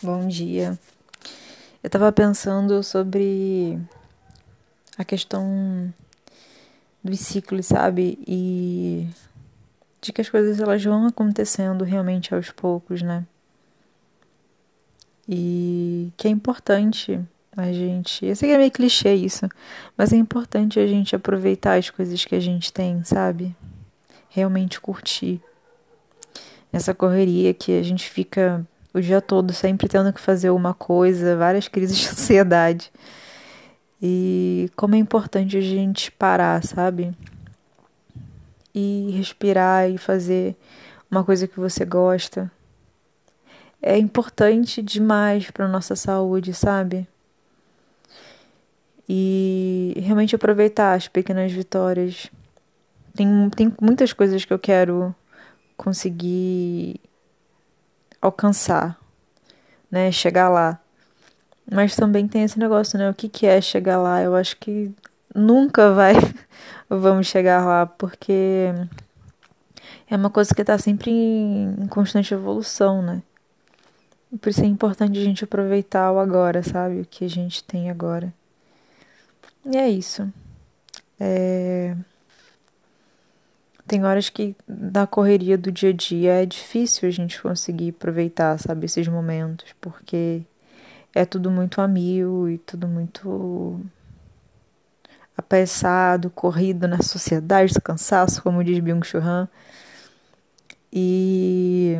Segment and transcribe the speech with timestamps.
[0.00, 0.78] Bom dia.
[1.82, 3.76] Eu tava pensando sobre
[4.96, 5.92] a questão
[7.02, 8.16] dos ciclos, sabe?
[8.24, 9.08] E
[10.00, 13.26] de que as coisas elas vão acontecendo realmente aos poucos, né?
[15.28, 17.20] E que é importante
[17.56, 18.24] a gente.
[18.24, 19.48] Eu sei que é meio clichê isso,
[19.96, 23.52] mas é importante a gente aproveitar as coisas que a gente tem, sabe?
[24.28, 25.42] Realmente curtir.
[26.72, 28.64] Essa correria que a gente fica
[28.98, 32.90] o dia todo sempre tendo que fazer uma coisa, várias crises de ansiedade.
[34.00, 37.12] E como é importante a gente parar, sabe?
[38.74, 40.56] E respirar e fazer
[41.10, 42.50] uma coisa que você gosta.
[43.80, 47.06] É importante demais para nossa saúde, sabe?
[49.08, 52.30] E realmente aproveitar as pequenas vitórias.
[53.14, 55.14] Tem, tem muitas coisas que eu quero
[55.76, 57.00] conseguir
[58.20, 58.98] alcançar,
[59.90, 60.10] né?
[60.12, 60.78] Chegar lá.
[61.70, 63.10] Mas também tem esse negócio, né?
[63.10, 64.22] O que, que é chegar lá?
[64.22, 64.90] Eu acho que
[65.34, 66.14] nunca vai
[66.88, 68.72] vamos chegar lá, porque
[70.10, 73.22] é uma coisa que está sempre em constante evolução, né?
[74.40, 77.00] Por isso é importante a gente aproveitar o agora, sabe?
[77.00, 78.32] O que a gente tem agora.
[79.64, 80.30] E é isso.
[81.18, 81.96] É...
[83.88, 88.58] Tem horas que da correria do dia a dia é difícil a gente conseguir aproveitar,
[88.58, 90.42] sabe, esses momentos, porque
[91.14, 93.80] é tudo muito a mil e tudo muito
[95.36, 99.48] apressado, corrido na sociedade, do cansaço, como diz Byung-Chul Han.
[100.92, 101.98] E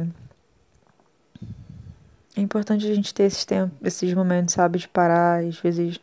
[2.36, 5.98] é importante a gente ter esses tempos, esses momentos, sabe, de parar, às vezes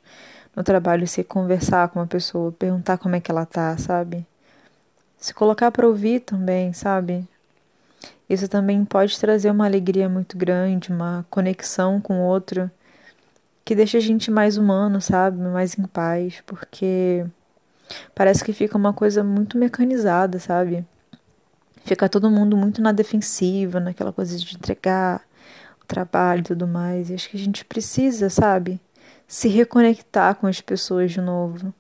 [0.56, 4.26] no trabalho você conversar com uma pessoa, perguntar como é que ela tá, sabe?
[5.18, 7.28] Se colocar para ouvir também, sabe?
[8.30, 12.70] Isso também pode trazer uma alegria muito grande, uma conexão com o outro
[13.64, 15.40] que deixa a gente mais humano, sabe?
[15.40, 17.26] Mais em paz, porque
[18.14, 20.86] parece que fica uma coisa muito mecanizada, sabe?
[21.84, 25.22] Fica todo mundo muito na defensiva, naquela coisa de entregar
[25.82, 27.10] o trabalho e tudo mais.
[27.10, 28.80] E acho que a gente precisa, sabe?
[29.28, 31.74] Se reconectar com as pessoas de novo.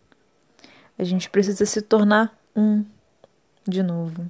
[0.97, 2.83] A gente precisa se tornar um
[3.65, 4.29] de novo.